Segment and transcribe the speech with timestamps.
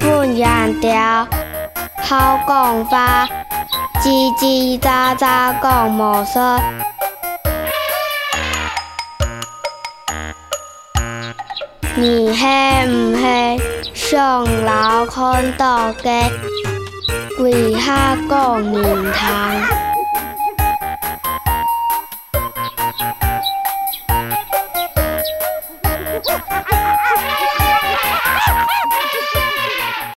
[0.00, 1.28] 不养鸟，
[2.02, 3.28] 好讲花，
[4.02, 6.60] 叽叽喳喳讲没说。
[12.02, 12.46] 你黑
[12.86, 13.60] 唔黑？
[13.92, 16.30] 上樓看到嘅
[17.36, 18.82] 跪下個面
[19.12, 19.60] 癱。